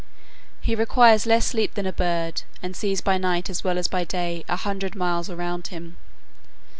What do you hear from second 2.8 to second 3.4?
by